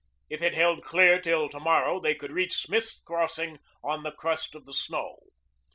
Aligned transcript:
If 0.31 0.41
it 0.41 0.55
held 0.55 0.81
clear 0.83 1.21
till 1.21 1.47
to 1.49 1.59
morrow 1.59 1.99
they 1.99 2.15
could 2.15 2.31
reach 2.31 2.57
Smith's 2.63 2.99
Crossing 2.99 3.59
on 3.83 4.01
the 4.01 4.11
crust 4.11 4.55
of 4.55 4.65
the 4.65 4.73
snow. 4.73 5.19